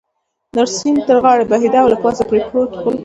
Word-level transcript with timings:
سیند 0.77 0.99
تر 1.07 1.17
غاړې 1.23 1.45
بهېده 1.51 1.79
او 1.83 1.87
له 1.93 1.97
پاسه 2.03 2.23
پرې 2.29 2.39
پروت 2.47 2.71
پل. 2.81 2.95